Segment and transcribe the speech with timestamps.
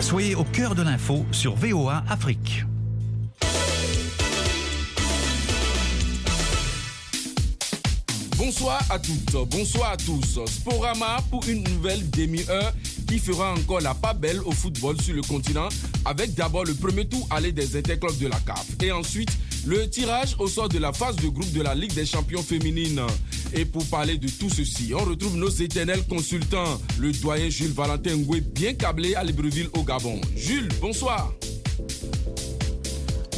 [0.00, 2.64] Soyez au cœur de l'info sur VOA Afrique.
[8.36, 10.38] Bonsoir à toutes, bonsoir à tous.
[10.46, 12.72] Sporama pour une nouvelle demi-heure
[13.08, 15.68] qui fera encore la pas belle au football sur le continent
[16.04, 19.30] avec d'abord le premier tour aller des interclubs de la CAF et ensuite
[19.66, 23.00] le tirage au sort de la phase de groupe de la Ligue des champions féminines.
[23.52, 28.16] Et pour parler de tout ceci, on retrouve nos éternels consultants, le doyen Jules Valentin
[28.16, 30.20] Ngoué, bien câblé à Libreville au Gabon.
[30.36, 31.32] Jules, bonsoir.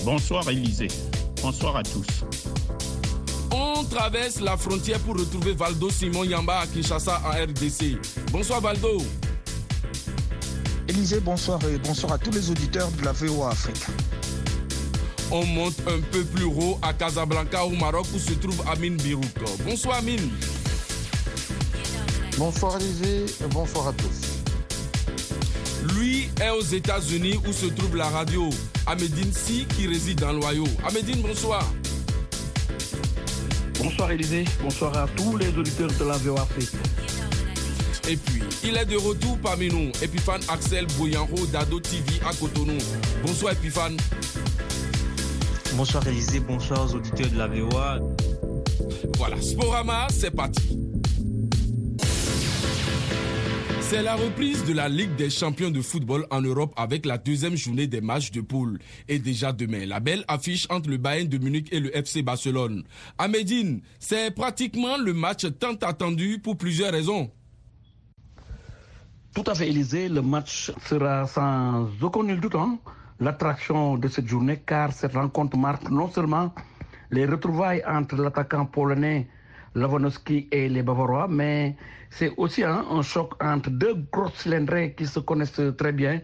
[0.04, 0.88] Bonsoir Élisée.
[1.42, 2.06] Bonsoir à tous.
[3.50, 7.96] On traverse la frontière pour retrouver Valdo Simon Yamba à Kinshasa en RDC.
[8.30, 9.02] Bonsoir Valdo.
[10.88, 13.84] Élisée, bonsoir et bonsoir à tous les auditeurs de la VOA Afrique
[15.30, 19.26] on monte un peu plus haut à Casablanca au Maroc où se trouve Amin Birouk.
[19.64, 20.16] Bonsoir Amin.
[22.36, 25.94] Bonsoir Olivier et bonsoir à tous.
[25.94, 28.48] Lui est aux États-Unis où se trouve la radio
[28.86, 30.64] Amédine Si qui réside dans l'Ohio.
[30.86, 31.64] Amédine, bonsoir.
[33.78, 36.70] Bonsoir Élisée, bonsoir à tous les auditeurs de la VOA Afrique.
[38.08, 42.78] Et puis, il est de retour parmi nous, Epiphane Axel Boyanro d'Ado TV à Cotonou.
[43.24, 43.96] Bonsoir Epiphane.
[45.76, 47.98] Bonsoir Élisée, bonsoir aux auditeurs de la VOA.
[49.16, 50.78] Voilà, Sporama, c'est parti.
[53.80, 57.56] C'est la reprise de la Ligue des champions de football en Europe avec la deuxième
[57.56, 58.78] journée des matchs de poule.
[59.08, 62.84] Et déjà demain, la belle affiche entre le Bayern de Munich et le FC Barcelone.
[63.16, 67.30] À Médine, c'est pratiquement le match tant attendu pour plusieurs raisons.
[69.34, 70.08] Tout à fait, Élysée.
[70.08, 72.54] Le match sera sans aucun doute.
[72.56, 72.78] Hein
[73.20, 76.52] l'attraction de cette journée car cette rencontre marque non seulement
[77.10, 79.28] les retrouvailles entre l'attaquant polonais
[79.74, 81.76] Lavonowski et les Bavarois, mais
[82.10, 86.20] c'est aussi hein, un choc entre deux gros cylindrés qui se connaissent très bien.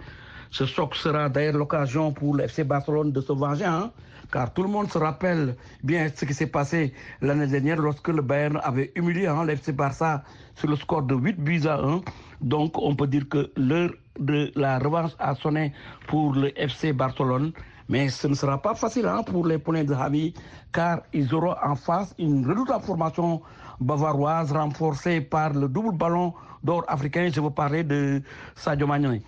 [0.50, 3.92] Ce choc sera d'ailleurs l'occasion pour le FC Barcelone de se venger, hein,
[4.32, 8.22] car tout le monde se rappelle bien ce qui s'est passé l'année dernière lorsque le
[8.22, 10.22] Bayern avait humilié hein, le FC Barça
[10.54, 12.00] sur le score de 8 buts à 1.
[12.40, 15.72] Donc on peut dire que l'heure de la revanche a sonné
[16.06, 17.52] pour le FC Barcelone.
[17.88, 20.32] Mais ce ne sera pas facile hein, pour les points de Javi,
[20.72, 23.42] car ils auront en face une redoutable formation
[23.78, 26.32] bavaroise renforcée par le double ballon
[26.62, 27.28] d'or africain.
[27.30, 28.22] Je veux parler de
[28.54, 29.20] Sadio Mané.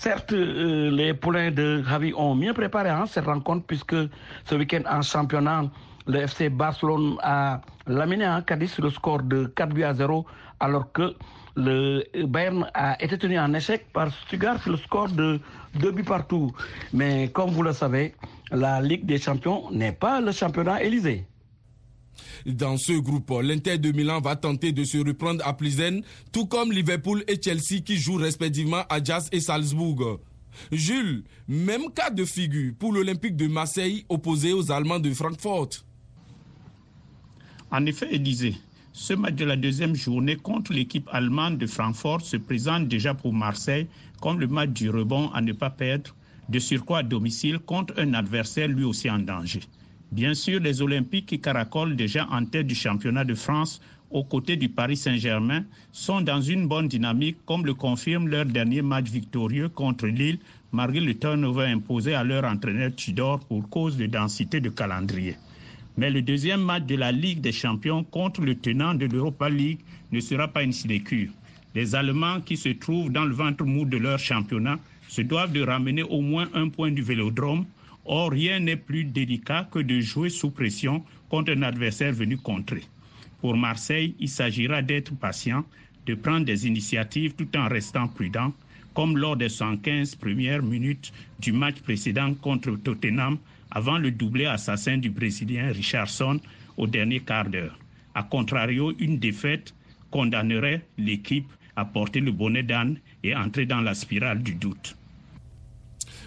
[0.00, 3.94] Certes, euh, les poulains de Javi ont mieux préparé hein, cette rencontre puisque
[4.46, 5.64] ce week-end en championnat,
[6.06, 10.24] le FC Barcelone a laminé un Cadiz sur le score de 4 buts à 0
[10.58, 11.14] alors que
[11.54, 15.38] le Bayern a été tenu en échec par Stuttgart sur le score de
[15.74, 16.50] 2 buts partout.
[16.94, 18.14] Mais comme vous le savez,
[18.52, 21.26] la Ligue des champions n'est pas le championnat Élysée.
[22.46, 26.02] Dans ce groupe, l'Inter de Milan va tenter de se reprendre à Plizen,
[26.32, 30.20] tout comme Liverpool et Chelsea qui jouent respectivement à Jazz et Salzbourg.
[30.72, 35.70] Jules, même cas de figure pour l'Olympique de Marseille opposé aux Allemands de Francfort.
[37.70, 38.56] En effet, Élysée,
[38.92, 43.32] ce match de la deuxième journée contre l'équipe allemande de Francfort se présente déjà pour
[43.32, 43.86] Marseille
[44.20, 46.14] comme le match du rebond à ne pas perdre,
[46.48, 49.60] de surcroît à domicile contre un adversaire lui aussi en danger.
[50.12, 54.56] Bien sûr, les Olympiques qui caracolent déjà en tête du championnat de France aux côtés
[54.56, 59.68] du Paris Saint-Germain sont dans une bonne dynamique comme le confirme leur dernier match victorieux
[59.68, 60.38] contre Lille
[60.72, 65.36] malgré le turnover imposé à leur entraîneur Tudor pour cause de densité de calendrier.
[65.96, 69.78] Mais le deuxième match de la Ligue des Champions contre le tenant de l'Europa League
[70.10, 71.30] ne sera pas une sinécure.
[71.74, 74.78] Les Allemands qui se trouvent dans le ventre mou de leur championnat
[75.08, 77.64] se doivent de ramener au moins un point du vélodrome.
[78.12, 82.82] Or, rien n'est plus délicat que de jouer sous pression contre un adversaire venu contrer.
[83.40, 85.64] Pour Marseille, il s'agira d'être patient,
[86.06, 88.52] de prendre des initiatives tout en restant prudent,
[88.94, 93.38] comme lors des 115 premières minutes du match précédent contre Tottenham
[93.70, 96.40] avant le doublé assassin du Brésilien Richardson
[96.78, 97.78] au dernier quart d'heure.
[98.16, 99.72] A contrario, une défaite
[100.10, 101.46] condamnerait l'équipe
[101.76, 104.96] à porter le bonnet d'âne et entrer dans la spirale du doute.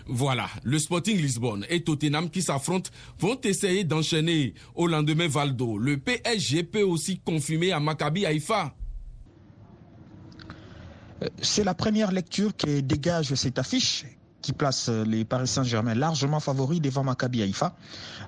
[0.08, 2.90] Voilà, le Sporting Lisbonne et Tottenham qui s'affrontent
[3.20, 5.78] vont essayer d'enchaîner au lendemain Valdo.
[5.78, 8.76] Le PSG peut aussi confirmer à Maccabi Haïfa.
[11.22, 14.06] Euh, c'est la première lecture qui dégage cette affiche
[14.44, 17.76] qui place euh, les Paris Saint-Germain largement favoris devant Maccabi Haïfa.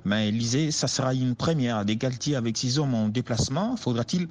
[0.05, 3.75] Mais Lisée, ça sera une première d'égalité avec six hommes en déplacement.
[3.75, 4.29] Faudra-t-il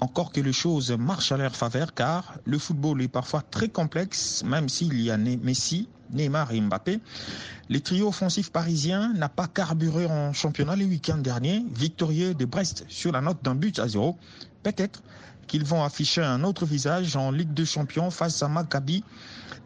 [0.00, 1.94] encore que les choses marchent à leur faveur?
[1.94, 7.00] Car le football est parfois très complexe, même s'il y a Messi, Neymar et Mbappé.
[7.68, 12.84] Le trio offensif parisien n'a pas carburé en championnat le week-end dernier, victorieux de Brest
[12.88, 14.16] sur la note d'un but à zéro.
[14.62, 15.02] Peut-être
[15.46, 19.04] qu'ils vont afficher un autre visage en Ligue des Champions face à Maccabi.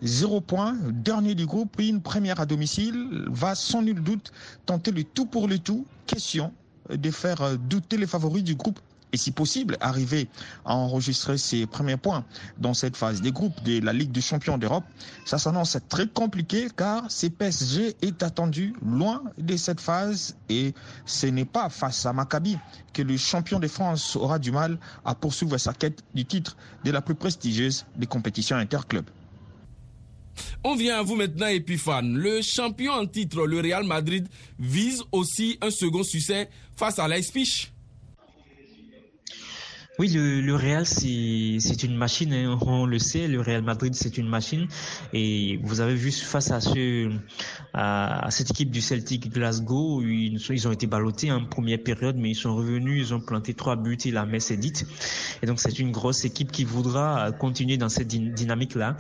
[0.03, 4.33] Zéro point, dernier du groupe, une première à domicile, va sans nul doute
[4.67, 5.87] tenter le tout pour le tout.
[6.07, 6.53] Question
[6.91, 8.81] de faire douter les favoris du groupe
[9.13, 10.29] et si possible arriver
[10.65, 12.25] à enregistrer ses premiers points
[12.59, 14.85] dans cette phase des groupes de la Ligue des champions d'Europe.
[15.25, 17.09] Ça s'annonce très compliqué car
[17.41, 20.75] PSG est attendu loin de cette phase et
[21.07, 22.59] ce n'est pas face à Maccabi
[22.93, 26.91] que le champion de France aura du mal à poursuivre sa quête du titre de
[26.91, 29.09] la plus prestigieuse des compétitions interclubs.
[30.65, 32.17] On vient à vous maintenant, Epiphane.
[32.17, 34.29] Le champion en titre, le Real Madrid,
[34.59, 37.71] vise aussi un second succès face à Leipzig.
[40.01, 44.17] Oui, le, le Real, c'est une machine, hein, on le sait, le Real Madrid, c'est
[44.17, 44.67] une machine.
[45.13, 47.11] Et vous avez vu face à, ce,
[47.75, 52.35] à, cette équipe du Celtic Glasgow, ils, ont été ballottés en première période, mais ils
[52.35, 54.87] sont revenus, ils ont planté trois buts et la messe est dite.
[55.43, 58.97] Et donc c'est une grosse équipe qui voudra continuer dans cette dynamique-là.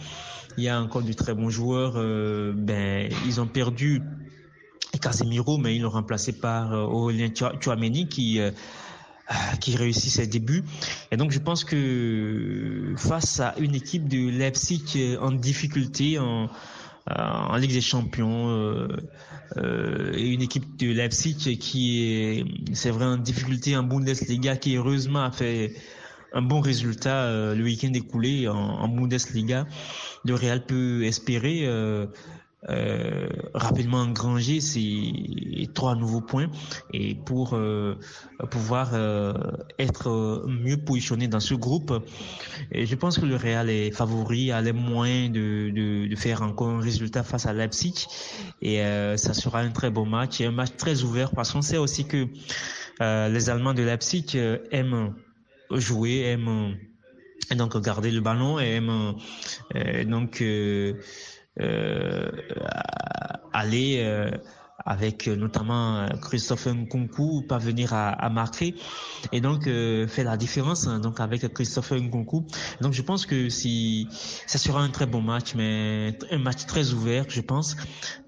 [0.58, 1.94] Il y a encore de très bons joueurs.
[1.96, 4.02] Euh, ben, ils ont perdu
[5.00, 8.38] Casemiro, mais ils l'ont remplacé par euh, Aurélien Chouameni qui...
[8.38, 8.50] Euh,
[9.60, 10.64] qui réussit ses débuts.
[11.10, 16.48] Et donc je pense que face à une équipe de Leipzig en difficulté en,
[17.06, 18.88] en Ligue des Champions euh,
[19.56, 22.44] euh, et une équipe de Leipzig qui est,
[22.74, 25.74] c'est vrai, en difficulté en Bundesliga, qui heureusement a fait
[26.32, 29.66] un bon résultat euh, le week-end écoulé en, en, Bundesliga,
[30.24, 31.66] le Real peut espérer
[32.68, 36.50] euh, euh, rapidement engranger ces trois nouveaux points
[36.92, 37.94] et pour euh,
[38.50, 39.32] pouvoir euh,
[39.78, 41.92] être mieux positionné dans ce groupe.
[42.72, 46.42] Et je pense que le Real est favori, a les moyens de, de, de faire
[46.42, 48.06] encore un résultat face à Leipzig
[48.60, 51.62] et euh, ça sera un très beau match et un match très ouvert parce qu'on
[51.62, 52.26] sait aussi que
[53.00, 54.36] euh, les Allemands de Leipzig
[54.70, 55.14] aiment
[55.70, 56.76] jouer, aiment
[57.56, 59.14] donc garder le ballon et aiment
[60.06, 60.94] donc euh,
[63.52, 64.30] aller euh,
[64.84, 68.74] avec notamment euh, Christophe Nkunku parvenir à, à marquer
[69.32, 72.46] et donc euh, faire la différence hein, donc avec Christophe Nkunku.
[72.80, 74.08] Donc je pense que si
[74.46, 77.76] ça sera un très bon match, mais un match très ouvert, je pense.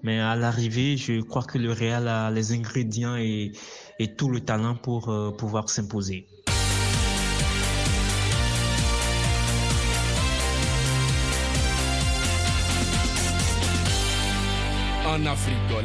[0.03, 3.51] Mais à l'arrivée, je crois que le Real a les ingrédients et,
[3.99, 6.27] et tout le talent pour euh, pouvoir s'imposer.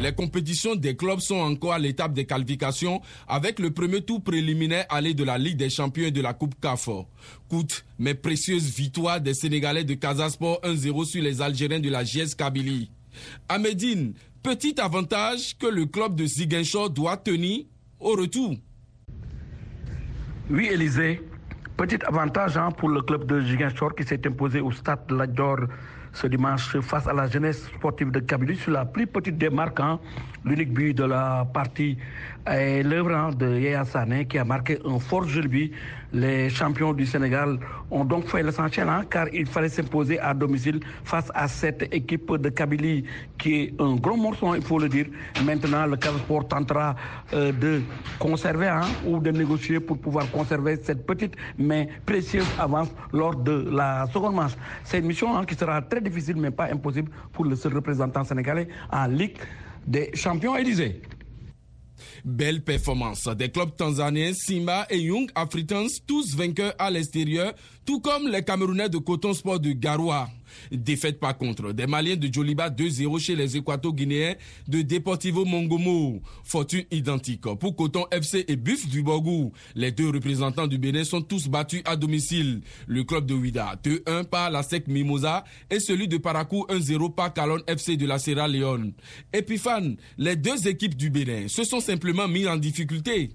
[0.01, 4.85] Les compétitions des clubs sont encore à l'étape des qualifications avec le premier tour préliminaire
[4.89, 6.89] aller de la Ligue des champions et de la Coupe CAF.
[7.47, 12.35] Coûte mais précieuse victoire des Sénégalais de Casasport 1-0 sur les Algériens de la GS
[12.37, 12.91] Kabylie.
[13.47, 14.13] À Médine,
[14.43, 17.63] petit avantage que le club de Ziguinchor doit tenir
[17.99, 18.55] au retour.
[20.49, 21.21] Oui, Élisée.
[21.77, 25.15] Petit avantage hein, pour le club de Ziguinchor qui s'est imposé au stade de
[26.13, 29.79] ce dimanche face à la jeunesse sportive de Kabylie sur la plus petite démarque.
[29.79, 29.99] Hein,
[30.45, 31.97] L'unique but de la partie
[32.45, 35.41] est l'œuvre hein, de Yaya Sané qui a marqué un fort jeu.
[36.11, 37.59] Les champions du Sénégal
[37.91, 42.31] ont donc fait l'essentiel hein, car il fallait s'imposer à domicile face à cette équipe
[42.35, 43.03] de Kabylie
[43.37, 45.05] qui est un gros morceau, il faut le dire.
[45.45, 46.95] Maintenant, le Sport tentera
[47.33, 47.81] euh, de
[48.17, 53.69] conserver hein, ou de négocier pour pouvoir conserver cette petite mais précieuse avance lors de
[53.71, 54.53] la seconde manche.
[54.83, 58.23] C'est une mission hein, qui sera très difficile mais pas impossible pour le seul représentant
[58.23, 59.37] sénégalais en Ligue
[59.85, 61.01] des champions Élysée.
[62.23, 67.53] Belle performance des clubs tanzaniens Simba et Young Africans, tous vainqueurs à l'extérieur,
[67.85, 70.29] tout comme les Camerounais de Coton Sport de Garoua.
[70.71, 74.35] Défaite par contre des Maliens de Joliba 2-0 chez les Équato-Guinéens
[74.67, 76.21] de Deportivo Mongomo.
[76.43, 79.51] Fortune identique pour Coton FC et Buff du Borgou.
[79.75, 82.61] Les deux représentants du Bénin sont tous battus à domicile.
[82.87, 87.33] Le club de Ouida 2-1 par la SEC Mimosa et celui de Parakou 1-0 par
[87.33, 88.93] Calon FC de la Sierra Leone.
[89.33, 93.29] Epifan, les deux équipes du Bénin se sont simplement mis en difficulté.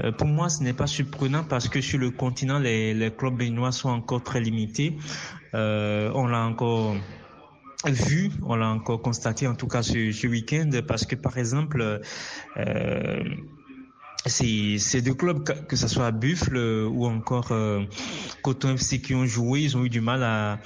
[0.00, 3.36] Euh, pour moi, ce n'est pas surprenant parce que sur le continent, les, les clubs
[3.36, 4.96] béninois sont encore très limités.
[5.54, 6.94] Euh, on l'a encore
[7.86, 12.00] vu, on l'a encore constaté en tout cas ce, week-end parce que par exemple,
[12.56, 13.24] euh,
[14.26, 17.84] ces deux clubs, que ce soit Buffle ou encore euh,
[18.42, 20.58] Coton FC qui ont joué, ils ont eu du mal à,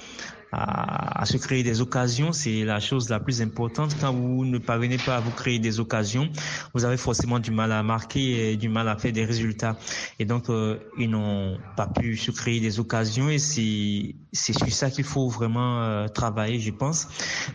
[0.53, 2.31] à, se créer des occasions.
[2.31, 3.95] C'est la chose la plus importante.
[3.99, 6.29] Quand vous ne parvenez pas à vous créer des occasions,
[6.73, 9.77] vous avez forcément du mal à marquer et du mal à faire des résultats.
[10.19, 14.71] Et donc, euh, ils n'ont pas pu se créer des occasions et c'est c'est sur
[14.71, 17.07] ça qu'il faut vraiment euh, travailler, je pense.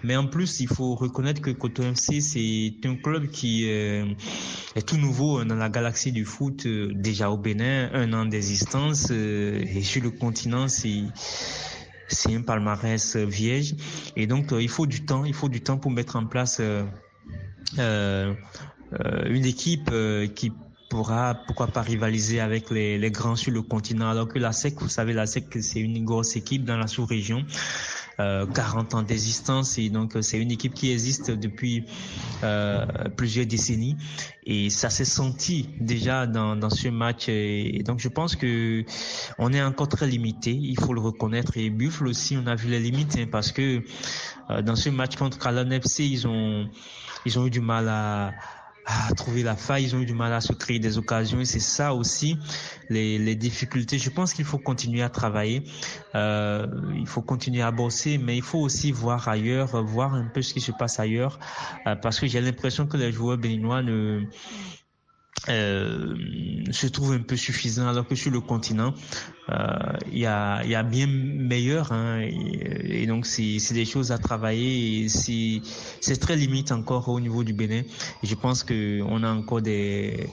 [0.05, 4.05] Mais en plus, il faut reconnaître que Coton FC, c'est un club qui euh,
[4.77, 9.83] est tout nouveau dans la galaxie du foot, déjà au Bénin, un an d'existence et
[9.83, 11.03] sur le continent, c'est
[12.09, 13.75] c'est un palmarès euh, vierge.
[14.17, 16.61] Et donc, euh, il faut du temps, il faut du temps pour mettre en place
[16.61, 18.35] euh,
[19.27, 19.91] une équipe
[20.35, 20.53] qui
[20.89, 24.09] pourra, pourquoi pas rivaliser avec les, les, grands sur le continent.
[24.09, 27.45] Alors que la SEC, vous savez, la SEC, c'est une grosse équipe dans la sous-région.
[28.19, 31.85] 40 ans d'existence et donc c'est une équipe qui existe depuis
[32.43, 32.85] euh,
[33.17, 33.97] plusieurs décennies.
[34.45, 37.29] Et ça s'est senti déjà dans, dans ce match.
[37.29, 38.85] Et, donc je pense que
[39.39, 41.57] on est encore très limité il faut le reconnaître.
[41.57, 43.83] Et Buffle aussi on a vu les limites hein, parce que
[44.51, 46.69] euh, dans ce match contre Calan FC ils ont
[47.25, 48.33] ils ont eu du mal à
[48.89, 51.45] à trouver la faille, ils ont eu du mal à se créer des occasions et
[51.45, 52.39] c'est ça aussi
[52.89, 53.99] les, difficultés.
[53.99, 55.63] Je pense qu'il faut continuer à travailler,
[56.15, 56.67] euh,
[56.97, 60.55] il faut continuer à bosser, mais il faut aussi voir ailleurs, voir un peu ce
[60.55, 61.39] qui se passe ailleurs,
[61.87, 64.23] euh, parce que j'ai l'impression que les joueurs béninois ne
[65.49, 66.15] euh,
[66.71, 68.93] se trouve un peu suffisant alors que sur le continent
[69.49, 69.55] euh,
[70.13, 75.05] il y, a, y a bien meilleur hein, et, donc c'est des choses à travailler
[75.05, 77.83] et c'est très limite encore au niveau du Bénin
[78.23, 80.29] je pense que on a encore des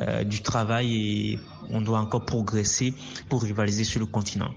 [0.00, 1.38] euh, du travail et
[1.70, 2.94] on doit encore progresser
[3.28, 4.54] pour rivaliser sur le continent.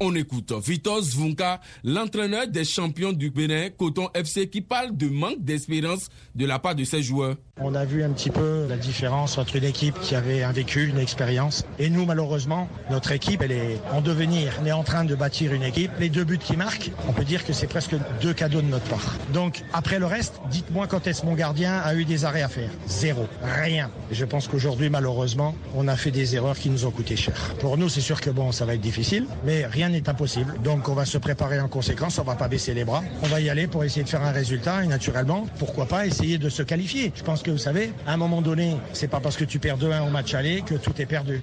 [0.00, 5.42] On écoute Vitos Vunka, l'entraîneur des champions du Bénin, Coton FC, qui parle de manque
[5.44, 7.36] d'espérance de la part de ses joueurs.
[7.60, 10.88] On a vu un petit peu la différence entre une équipe qui avait un vécu,
[10.88, 14.52] une expérience, et nous, malheureusement, notre équipe, elle est en devenir.
[14.60, 15.92] On est en train de bâtir une équipe.
[16.00, 18.86] Les deux buts qui marquent, on peut dire que c'est presque deux cadeaux de notre
[18.86, 19.14] part.
[19.32, 22.70] Donc, après le reste, dites-moi quand est-ce mon gardien a eu des arrêts à faire?
[22.86, 23.28] Zéro.
[23.42, 23.90] Rien.
[24.10, 27.54] Et je pense qu'aujourd'hui, malheureusement, on a fait des erreurs qui nous ont coûté cher.
[27.60, 30.54] Pour nous, c'est sûr que bon, ça va être difficile, mais rien n'est impossible.
[30.62, 33.02] Donc on va se préparer en conséquence, on va pas baisser les bras.
[33.22, 36.38] On va y aller pour essayer de faire un résultat et naturellement, pourquoi pas essayer
[36.38, 37.12] de se qualifier.
[37.14, 39.78] Je pense que vous savez, à un moment donné, c'est pas parce que tu perds
[39.78, 41.42] 2-1 au match aller que tout est perdu.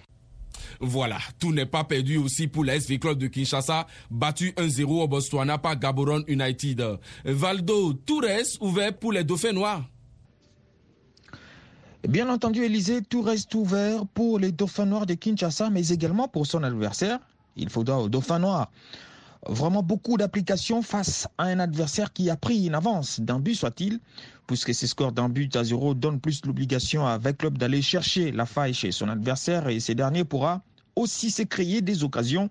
[0.80, 5.08] Voilà, tout n'est pas perdu aussi pour la SV Club de Kinshasa, battu 1-0 au
[5.08, 6.84] Botswana par Gaborone United.
[7.24, 9.84] Valdo, tout reste ouvert pour les Dauphins Noirs.
[12.08, 16.48] Bien entendu, Élysée, tout reste ouvert pour les Dauphins Noirs de Kinshasa, mais également pour
[16.48, 17.20] son adversaire,
[17.56, 18.72] il faudra au Dauphin Noir
[19.48, 24.00] vraiment beaucoup d'applications face à un adversaire qui a pris une avance d'un but soit-il,
[24.48, 28.46] puisque ses scores d'un but à zéro donnent plus l'obligation avec club d'aller chercher la
[28.46, 30.62] faille chez son adversaire et ces derniers pourra
[30.96, 32.50] aussi se créer des occasions.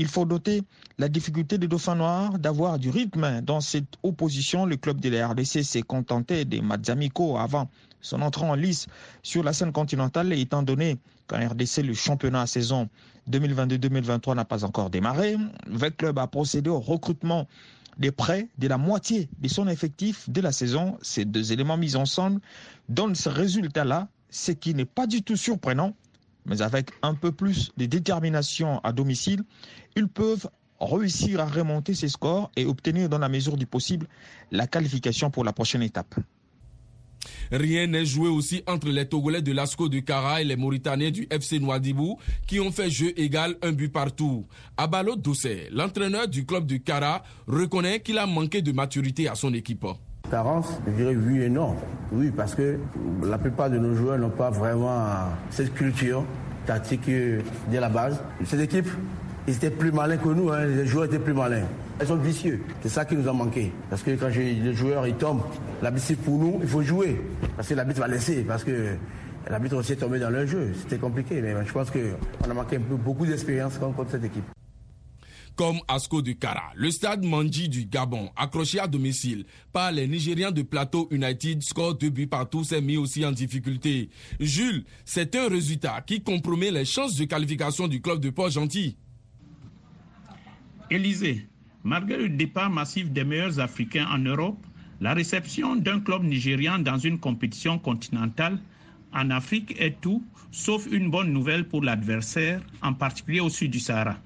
[0.00, 0.62] Il faut noter
[0.98, 4.64] la difficulté des Dauphins Noirs d'avoir du rythme dans cette opposition.
[4.64, 6.90] Le club de la RDC s'est contenté des matchs
[7.36, 7.68] avant
[8.00, 8.86] son entrée en lice
[9.24, 12.88] sur la scène continentale, étant donné qu'en RDC, le championnat à saison
[13.28, 15.36] 2022-2023 n'a pas encore démarré.
[15.66, 17.48] Le club a procédé au recrutement
[17.98, 20.96] des prêts de la moitié de son effectif de la saison.
[21.02, 22.40] Ces deux éléments mis ensemble
[22.88, 25.92] donnent ce résultat-là, ce qui n'est pas du tout surprenant,
[26.48, 29.42] mais avec un peu plus de détermination à domicile,
[29.96, 30.48] ils peuvent
[30.80, 34.06] réussir à remonter ces scores et obtenir dans la mesure du possible
[34.50, 36.14] la qualification pour la prochaine étape.
[37.50, 41.26] Rien n'est joué aussi entre les Togolais de l'ASCO du Kara et les Mauritaniens du
[41.30, 44.46] FC Noadibou qui ont fait jeu égal un but partout.
[44.76, 49.52] Abalo Doucet, l'entraîneur du club du Kara, reconnaît qu'il a manqué de maturité à son
[49.54, 49.86] équipe.
[50.30, 51.74] Carence, je dirais oui et non.
[52.12, 52.78] Oui, parce que
[53.22, 54.96] la plupart de nos joueurs n'ont pas vraiment
[55.50, 56.24] cette culture
[56.66, 57.10] tactique
[57.70, 58.20] dès la base.
[58.44, 58.88] Cette équipe,
[59.46, 60.64] ils étaient plus malins que nous, hein.
[60.64, 61.66] les joueurs étaient plus malins.
[62.00, 62.60] Ils sont vicieux.
[62.82, 63.72] C'est ça qui nous a manqué.
[63.90, 65.42] Parce que quand les joueurs ils tombent,
[65.82, 67.20] l'habitude pour nous, il faut jouer.
[67.56, 68.42] Parce que l'habitude va laisser.
[68.42, 68.94] Parce que
[69.50, 70.72] l'habitude aussi est tombé dans leur jeu.
[70.78, 71.40] C'était compliqué.
[71.42, 74.44] Mais je pense qu'on a manqué beaucoup d'expérience contre cette équipe
[75.58, 76.70] comme Asco du Kara.
[76.76, 81.96] Le stade Manji du Gabon, accroché à domicile par les Nigérians de Plateau United, score
[81.96, 84.08] deux buts partout, s'est mis aussi en difficulté.
[84.38, 88.96] Jules, c'est un résultat qui compromet les chances de qualification du club de Port-Gentil.
[90.90, 91.48] Élysée,
[91.82, 94.58] Malgré le départ massif des meilleurs Africains en Europe,
[95.00, 98.58] la réception d'un club nigérian dans une compétition continentale
[99.12, 100.22] en Afrique est tout
[100.52, 104.18] sauf une bonne nouvelle pour l'adversaire, en particulier au sud du Sahara.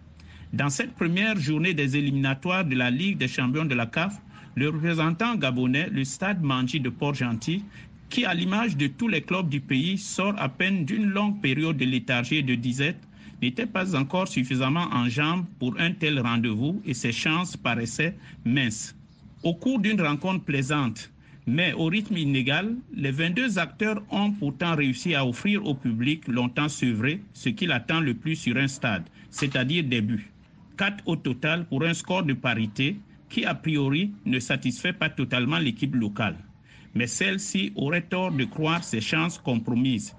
[0.53, 4.21] Dans cette première journée des éliminatoires de la Ligue des champions de la CAF,
[4.55, 7.65] le représentant gabonais, le stade Manji de Port-Gentil,
[8.11, 11.79] qui à l'image de tous les clubs du pays sort à peine d'une longue période
[11.79, 13.01] de léthargie et de disette,
[13.41, 18.95] n'était pas encore suffisamment en jambes pour un tel rendez-vous et ses chances paraissaient minces.
[19.43, 21.11] Au cours d'une rencontre plaisante,
[21.47, 26.69] mais au rythme inégal, les 22 acteurs ont pourtant réussi à offrir au public longtemps
[26.69, 30.32] sevré ce qu'il attend le plus sur un stade, c'est-à-dire des buts.
[30.83, 32.97] 4 au total pour un score de parité
[33.29, 36.37] qui a priori ne satisfait pas totalement l'équipe locale.
[36.97, 40.17] Mais celle-ci aurait tort de croire ses chances compromises.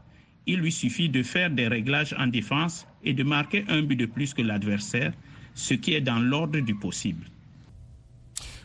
[0.48, 4.06] Il lui suffit de faire des réglages en défense et de marquer un but de
[4.06, 5.12] plus que l'adversaire,
[5.54, 7.26] ce qui est dans l'ordre du possible.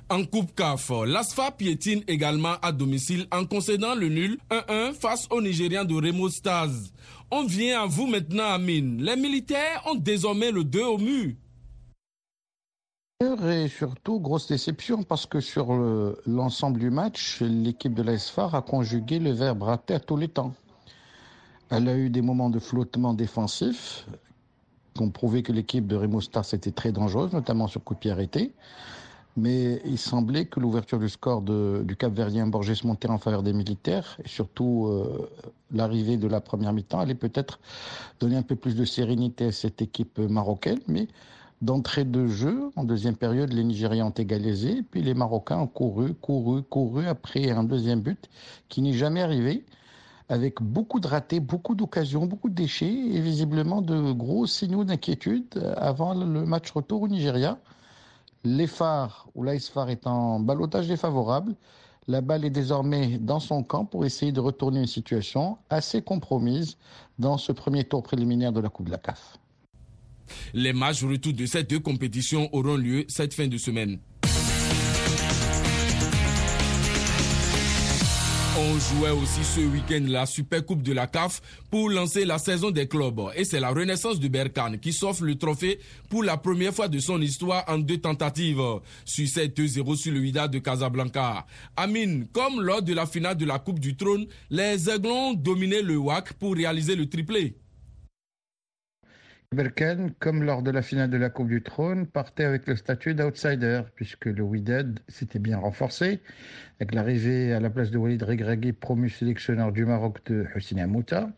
[0.08, 5.42] En Coupe CAF, l'ASFA piétine également à domicile en concédant le nul 1-1 face aux
[5.42, 6.92] Nigérians de Remo Stars.
[7.32, 9.02] On vient à vous maintenant, Amine.
[9.02, 11.32] Les militaires ont désormais le 2 au mur.
[13.20, 15.72] Et surtout, grosse déception parce que sur
[16.24, 20.54] l'ensemble du match, l'équipe de l'ASFA a conjugué le verbe rater à tous les temps.
[21.68, 24.06] Elle a eu des moments de flottement défensif
[24.94, 27.98] qui ont prouvé que l'équipe de Remo Stars était très dangereuse, notamment sur coup de
[27.98, 28.52] pied arrêté
[29.38, 34.16] mais il semblait que l'ouverture du score du Cap-Verdien Borges montait en faveur des militaires
[34.24, 35.30] et surtout euh,
[35.72, 37.60] l'arrivée de la première mi-temps allait peut-être
[38.18, 41.06] donner un peu plus de sérénité à cette équipe marocaine, mais
[41.62, 46.14] d'entrée de jeu, en deuxième période, les Nigériens ont égalisé, puis les Marocains ont couru,
[46.14, 48.28] couru, couru après un deuxième but
[48.68, 49.64] qui n'est jamais arrivé
[50.28, 55.72] avec beaucoup de ratés, beaucoup d'occasions, beaucoup de déchets et visiblement de gros signaux d'inquiétude
[55.76, 57.58] avant le match retour au Nigeria
[58.44, 61.54] l'EFAR ou l'AISFAR est en balotage défavorable.
[62.06, 66.78] La balle est désormais dans son camp pour essayer de retourner une situation assez compromise
[67.18, 69.38] dans ce premier tour préliminaire de la Coupe de la CAF.
[70.54, 73.98] Les matchs retour de ces deux compétitions auront lieu cette fin de semaine.
[78.60, 82.72] On jouait aussi ce week-end la Super Coupe de la CAF pour lancer la saison
[82.72, 83.20] des clubs.
[83.36, 86.98] Et c'est la renaissance de Berkane qui s'offre le trophée pour la première fois de
[86.98, 88.60] son histoire en deux tentatives.
[89.04, 91.46] Succès 2-0 sur le Wida de Casablanca.
[91.76, 95.96] Amine, comme lors de la finale de la Coupe du Trône, les Aiglons dominaient le
[95.96, 97.56] WAC pour réaliser le triplé.
[99.54, 103.14] Berken, comme lors de la finale de la Coupe du Trône, partait avec le statut
[103.14, 106.20] d'outsider, puisque le Wydad s'était bien renforcé,
[106.78, 111.30] avec l'arrivée à la place de Walid Regragui, promu sélectionneur du Maroc de Hussein Amouta,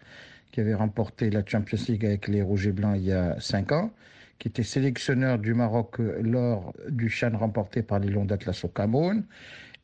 [0.51, 3.71] qui avait remporté la Champions League avec les Rouges et Blancs il y a cinq
[3.71, 3.93] ans,
[4.41, 9.23] qui était sélectionneur du Maroc lors du Chan remporté par les Lions d'Atlas au Cameroun.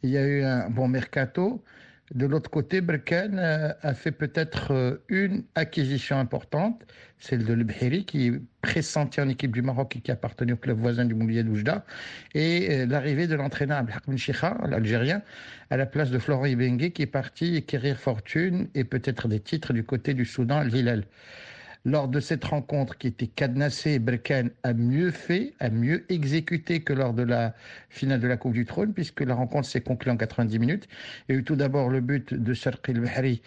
[0.03, 1.63] Il y a eu un bon mercato,
[2.15, 6.83] de l'autre côté, Berkane euh, a fait peut-être euh, une acquisition importante,
[7.19, 10.79] celle de Lebheri, qui est pressenti en équipe du Maroc et qui appartenait au club
[10.79, 11.85] voisin du Moulier d'Oujda,
[12.35, 15.23] et euh, l'arrivée de l'entraîneur Abdelhakm Chikha, l'Algérien,
[15.71, 19.73] à la place de Florent Ibengue, qui est parti acquérir fortune et peut-être des titres
[19.73, 21.05] du côté du Soudan, Lilal.
[21.87, 26.93] Lors de cette rencontre qui était cadenassée, Berkane a mieux fait, a mieux exécuté que
[26.93, 27.55] lors de la
[27.91, 30.89] finale de la Coupe du Trône, puisque la rencontre s'est conclue en 90 minutes.
[31.29, 33.41] Il y a eu tout d'abord le but de Sharqil Bahri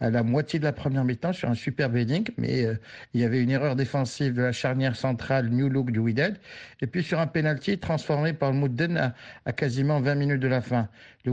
[0.00, 2.74] à la moitié de la première mi-temps sur un super heading, mais euh,
[3.14, 6.38] il y avait une erreur défensive de la charnière centrale New Look du Wydad,
[6.82, 9.14] et puis sur un penalty transformé par le Moudden
[9.46, 10.90] à, quasiment 20 minutes de la fin.
[11.24, 11.32] Le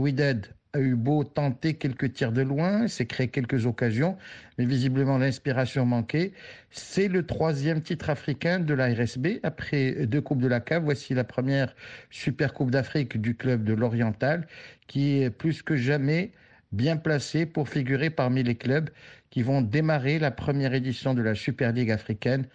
[0.76, 4.18] a eu beau tenter quelques tirs de loin, s'est créé quelques occasions,
[4.58, 6.34] mais visiblement l'inspiration manquait.
[6.72, 10.82] C'est le troisième titre africain de la RSB après deux coupes de la CAF.
[10.84, 11.76] Voici la première
[12.10, 14.48] Super Coupe d'Afrique du club de l'Oriental
[14.88, 16.32] qui est plus que jamais
[16.72, 18.90] bien placé pour figurer parmi les clubs
[19.30, 22.48] qui vont démarrer la première édition de la Super League africaine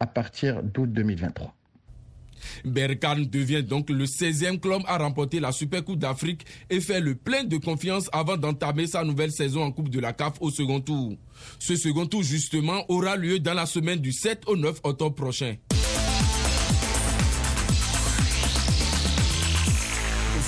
[0.00, 1.54] à partir d'août 2023.
[2.64, 7.14] Berkane devient donc le 16e club à remporter la Super Coupe d'Afrique et fait le
[7.14, 10.80] plein de confiance avant d'entamer sa nouvelle saison en Coupe de la CAF au second
[10.80, 11.16] tour.
[11.58, 15.56] Ce second tour, justement, aura lieu dans la semaine du 7 au 9 octobre prochain.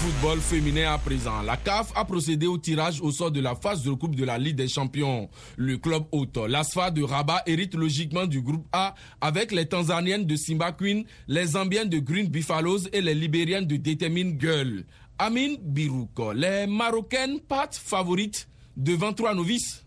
[0.08, 1.42] Football féminin à présent.
[1.42, 4.38] La CAF a procédé au tirage au sort de la phase de coupe de la
[4.38, 5.28] Ligue des Champions.
[5.58, 10.34] Le club hôte, l'ASFA de Rabat, hérite logiquement du groupe A avec les Tanzaniennes de
[10.34, 14.84] Simba Queen, les Zambiennes de Green Buffaloes et les Libériennes de Determine Girl.
[15.18, 19.84] Amin Birouk, les Marocaines partent favorites devant trois novices.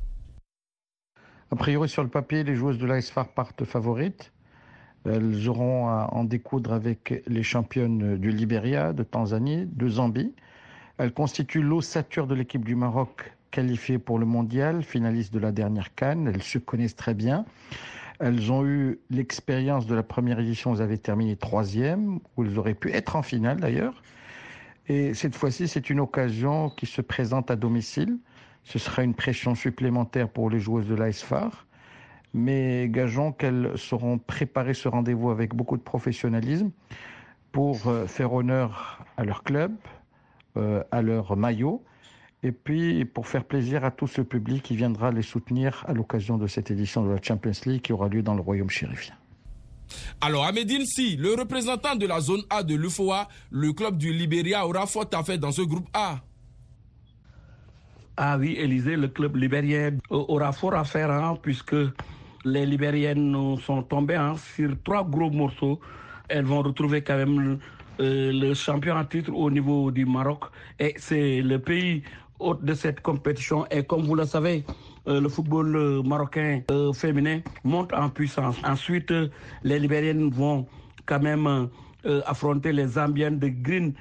[1.49, 4.31] A priori, sur le papier, les joueuses de l'ASFA partent favorites.
[5.05, 10.33] Elles auront à en découdre avec les championnes du Libéria, de Tanzanie, de Zambie.
[10.97, 15.93] Elles constituent l'ossature de l'équipe du Maroc qualifiée pour le mondial, finaliste de la dernière
[15.95, 16.31] Cannes.
[16.33, 17.45] Elles se connaissent très bien.
[18.19, 22.75] Elles ont eu l'expérience de la première édition, elles avaient terminé troisième, où elles auraient
[22.75, 24.03] pu être en finale d'ailleurs.
[24.87, 28.19] Et cette fois-ci, c'est une occasion qui se présente à domicile.
[28.63, 31.65] Ce sera une pression supplémentaire pour les joueuses de l'ASFAR.
[32.33, 36.71] Mais gageons qu'elles sauront préparer ce rendez-vous avec beaucoup de professionnalisme
[37.51, 39.73] pour euh, faire honneur à leur club,
[40.57, 41.83] euh, à leur maillot,
[42.43, 46.37] et puis pour faire plaisir à tout ce public qui viendra les soutenir à l'occasion
[46.37, 49.15] de cette édition de la Champions League qui aura lieu dans le royaume chérifien.
[50.21, 54.13] Alors, à Medine, si le représentant de la zone A de l'UFOA, le club du
[54.13, 56.21] Libéria aura fort à faire dans ce groupe A.
[58.17, 61.75] Ah oui, Élysée, le club libérien aura fort à faire hein, puisque
[62.45, 65.79] les Libériennes sont tombées hein, sur trois gros morceaux.
[66.27, 67.59] Elles vont retrouver quand même
[67.99, 70.45] euh, le champion en titre au niveau du Maroc.
[70.79, 72.03] Et c'est le pays
[72.39, 73.65] hôte de cette compétition.
[73.69, 74.63] Et comme vous le savez,
[75.07, 76.61] euh, le football euh, marocain
[76.93, 78.55] féminin monte en puissance.
[78.63, 79.13] Ensuite,
[79.63, 80.65] les Libériennes vont
[81.05, 81.69] quand même
[82.25, 83.93] affronter les Zambiennes de Green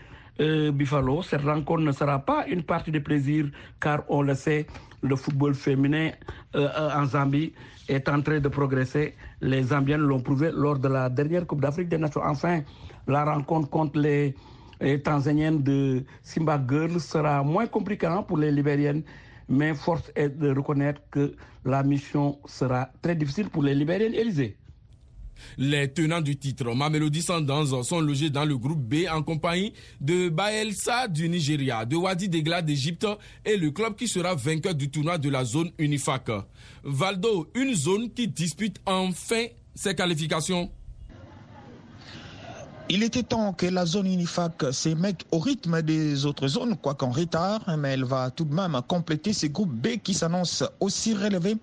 [0.72, 1.22] Buffalo.
[1.22, 3.46] Cette rencontre ne sera pas une partie de plaisir
[3.78, 4.66] car on le sait,
[5.02, 6.10] le football féminin
[6.54, 7.52] en Zambie
[7.88, 9.14] est en train de progresser.
[9.40, 12.22] Les Zambiennes l'ont prouvé lors de la dernière Coupe d'Afrique des Nations.
[12.24, 12.62] Enfin,
[13.06, 14.34] la rencontre contre les,
[15.04, 19.02] Tanzaniennes de Simba Girls sera moins compliquante pour les Libériennes,
[19.48, 21.34] mais force est de reconnaître que
[21.66, 24.56] la mission sera très difficile pour les Libériennes Élysées.
[25.58, 30.28] Les tenants du titre, Mamelody Sundowns, sont logés dans le groupe B en compagnie de
[30.28, 33.06] Baelsa du Nigeria, de Wadi Degla d'Égypte
[33.44, 36.30] et le club qui sera vainqueur du tournoi de la zone Unifac.
[36.84, 40.70] Valdo, une zone qui dispute enfin ses qualifications.
[42.92, 47.60] Il était temps que la zone Unifac s'émette au rythme des autres zones, quoiqu'en retard,
[47.78, 51.56] mais elle va tout de même compléter ces groupes B qui s'annoncent aussi relevés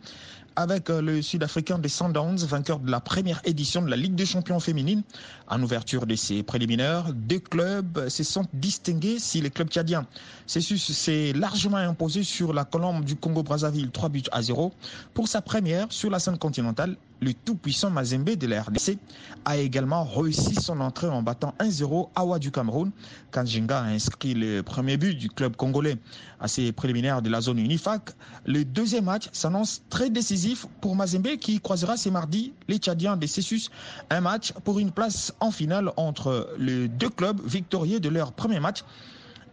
[0.57, 4.25] avec euh, le Sud-Africain des Sundowns, vainqueur de la première édition de la Ligue des
[4.25, 5.03] champions féminines.
[5.47, 10.07] En ouverture de ces préliminaires, deux clubs se sont distingués si les clubs tchadiens
[10.47, 14.73] s'est largement imposé sur la colombe du Congo-Brazzaville 3 buts à 0
[15.13, 18.97] pour sa première sur la scène continentale le tout-puissant Mazembe de la RDC
[19.45, 22.91] a également réussi son entrée en battant 1-0 Awa du Cameroun.
[23.31, 25.97] Kanjinga a inscrit le premier but du club congolais
[26.39, 28.11] à ses préliminaires de la zone Unifac.
[28.45, 30.46] Le deuxième match s'annonce très décisif
[30.81, 33.69] pour Mazembe qui croisera ce mardi les Tchadiens de Cessus.
[34.09, 38.59] Un match pour une place en finale entre les deux clubs victorieux de leur premier
[38.59, 38.83] match.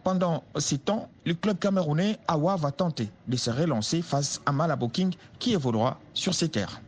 [0.03, 5.13] Pendant ces temps, le club camerounais Awa va tenter de se relancer face à Malaboking
[5.39, 6.81] qui évoluera sur ses terres.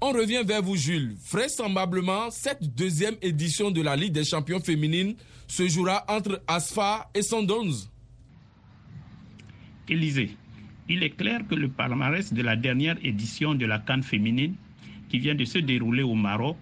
[0.00, 1.16] On revient vers vous, Jules.
[1.30, 5.14] Vraisemblablement, cette deuxième édition de la Ligue des champions féminines
[5.48, 7.88] se jouera entre Asfa et Sundowns.
[9.88, 10.36] Élisée,
[10.88, 14.54] il est clair que le palmarès de la dernière édition de la Cannes féminine,
[15.08, 16.58] qui vient de se dérouler au Maroc,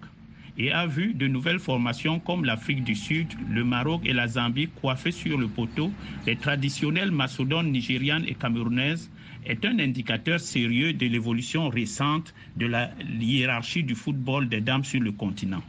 [0.57, 4.69] et a vu de nouvelles formations comme l'Afrique du Sud, le Maroc et la Zambie
[4.69, 5.93] coiffées sur le poteau,
[6.25, 9.11] les traditionnelles macedones nigérianes et camerounaises
[9.45, 14.99] est un indicateur sérieux de l'évolution récente de la hiérarchie du football des dames sur
[14.99, 15.63] le continent.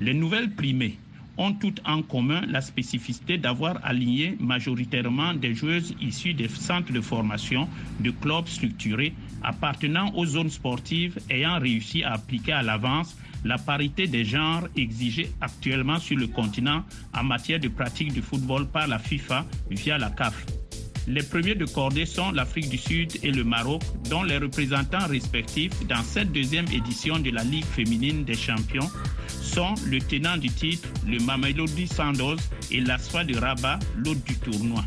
[0.00, 0.98] Les nouvelles primées
[1.36, 7.00] ont toutes en commun la spécificité d'avoir aligné majoritairement des joueuses issues des centres de
[7.00, 7.68] formation
[8.00, 14.06] de clubs structurés appartenant aux zones sportives ayant réussi à appliquer à l'avance la parité
[14.06, 16.82] des genres exigée actuellement sur le continent
[17.14, 20.46] en matière de pratique du football par la FIFA via la CAF.
[21.06, 25.86] Les premiers de cordée sont l'Afrique du Sud et le Maroc, dont les représentants respectifs
[25.86, 28.88] dans cette deuxième édition de la Ligue féminine des champions
[29.42, 34.84] sont le tenant du titre, le Mamelodi Sandoz et l'Asfa de Rabat, l'hôte du tournoi.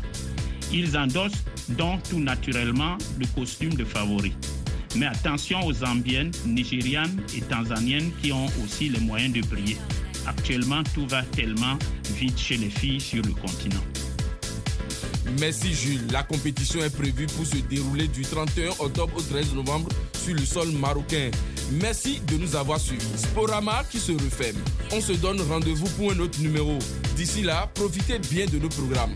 [0.72, 4.32] Ils endossent donc tout naturellement le costume de favori.
[4.96, 9.76] Mais attention aux Zambiennes, Nigérianes et Tanzaniennes qui ont aussi les moyens de briller.
[10.26, 11.78] Actuellement, tout va tellement
[12.16, 13.82] vite chez les filles sur le continent.
[15.38, 16.06] Merci Jules.
[16.10, 19.88] La compétition est prévue pour se dérouler du 31 octobre au 13 novembre
[20.24, 21.30] sur le sol marocain.
[21.70, 23.04] Merci de nous avoir suivis.
[23.16, 24.56] Sporama qui se referme.
[24.92, 26.78] On se donne rendez-vous pour un autre numéro.
[27.14, 29.14] D'ici là, profitez bien de nos programmes.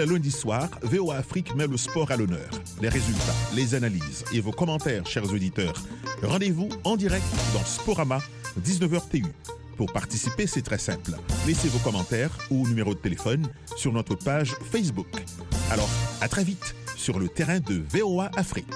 [0.00, 2.48] Les lundis soirs, VOA Afrique met le sport à l'honneur.
[2.80, 5.74] Les résultats, les analyses et vos commentaires, chers auditeurs.
[6.22, 8.20] Rendez-vous en direct dans Sporama,
[8.64, 9.26] 19h TU.
[9.76, 11.12] Pour participer, c'est très simple.
[11.46, 15.08] Laissez vos commentaires ou numéro de téléphone sur notre page Facebook.
[15.70, 15.88] Alors,
[16.20, 18.72] à très vite sur le terrain de VOA Afrique.